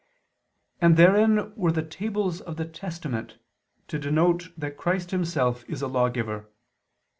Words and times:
And 0.79 0.97
therein 0.97 1.53
were 1.55 1.71
the 1.71 1.83
tables 1.85 2.41
of 2.41 2.57
the 2.57 2.65
Testament, 2.65 3.37
to 3.87 3.99
denote 3.99 4.47
that 4.57 4.75
Christ 4.75 5.11
Himself 5.11 5.63
is 5.69 5.83
a 5.83 5.87
lawgiver. 5.87 6.49